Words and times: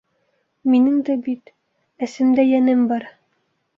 Минең 0.75 0.95
дә 1.09 1.17
бит... 1.29 1.53
әсемдә 2.07 2.47
йәнем 2.53 2.85
бар! 2.93 3.07